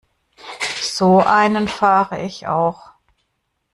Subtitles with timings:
[0.81, 2.89] So einen fahre ich auch.